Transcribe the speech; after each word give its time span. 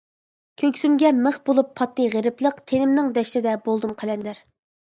كۆكسۈمگە 0.61 1.11
مىخ 1.25 1.37
بولۇپ 1.51 1.69
پاتتى 1.81 2.07
غېرىبلىق، 2.15 2.65
تېنىمنىڭ 2.73 3.15
دەشتىدە 3.19 3.55
بولدۇم 3.69 3.93
قەلەندەر. 4.03 4.43